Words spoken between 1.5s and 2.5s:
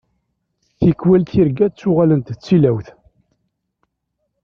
ttuɣalent d